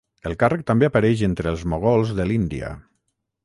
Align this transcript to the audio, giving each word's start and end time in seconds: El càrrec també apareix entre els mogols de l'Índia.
El 0.29 0.33
càrrec 0.43 0.63
també 0.71 0.87
apareix 0.87 1.21
entre 1.29 1.53
els 1.57 1.67
mogols 1.75 2.17
de 2.21 2.29
l'Índia. 2.31 2.75